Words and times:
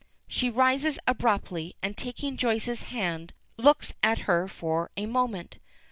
She 0.27 0.49
rises 0.49 0.97
abruptly, 1.05 1.75
and, 1.83 1.95
taking 1.95 2.35
Joyce's 2.35 2.81
hand, 2.81 3.33
looks 3.55 3.93
at 4.01 4.21
her 4.21 4.47
for 4.47 4.89
a 4.97 5.05
moment. 5.05 5.59